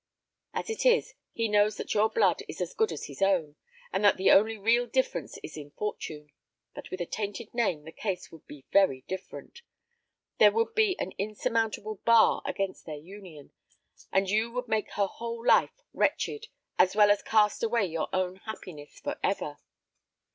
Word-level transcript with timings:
As 0.51 0.67
it 0.71 0.83
is, 0.83 1.13
he 1.31 1.47
knows 1.47 1.77
that 1.77 1.93
your 1.93 2.09
blood 2.09 2.41
is 2.47 2.59
as 2.59 2.73
good 2.73 2.91
as 2.91 3.05
his 3.05 3.21
own, 3.21 3.55
and 3.93 4.03
that 4.03 4.17
the 4.17 4.31
only 4.31 4.57
real 4.57 4.87
difference 4.87 5.37
is 5.43 5.55
in 5.55 5.69
fortune; 5.69 6.31
but 6.73 6.89
with 6.89 7.01
a 7.01 7.05
tainted 7.05 7.53
name 7.53 7.83
the 7.83 7.91
case 7.91 8.31
would 8.31 8.47
be 8.47 8.65
very 8.73 9.01
different. 9.07 9.61
There 10.39 10.51
would 10.51 10.73
be 10.73 10.97
an 10.97 11.13
insurmountable 11.19 11.99
bar 12.03 12.41
against 12.47 12.87
their 12.87 12.97
union, 12.97 13.51
and 14.11 14.27
you 14.27 14.49
would 14.53 14.67
make 14.67 14.89
her 14.93 15.05
whole 15.05 15.45
life 15.45 15.83
wretched, 15.93 16.47
as 16.79 16.95
well 16.95 17.11
as 17.11 17.21
cast 17.21 17.61
away 17.61 17.85
your 17.85 18.07
own 18.11 18.37
happiness 18.37 18.99
for 18.99 19.19
ever." 19.23 19.59